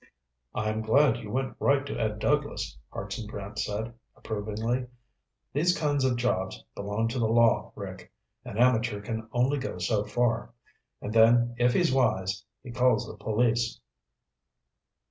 [0.55, 4.87] "I'm glad you went right to Ed Douglas," Hartson Brant said approvingly.
[5.53, 8.11] "These kinds of jobs belong to the law, Rick.
[8.43, 10.53] An amateur can go only so far,
[11.03, 13.79] and then if he's wise, he calls the police."